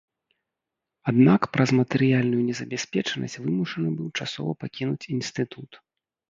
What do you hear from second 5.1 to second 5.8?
інстытут.